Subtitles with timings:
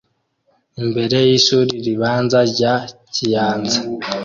[0.81, 2.73] imbere yishuri ribanza rya
[3.13, 3.79] kiyanza